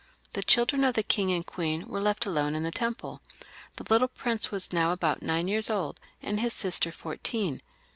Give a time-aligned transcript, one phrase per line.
[0.33, 3.21] The children of the king and queen were left alone in the Temple;
[3.75, 7.61] the little prince was now about nine years old and his sister fourteen.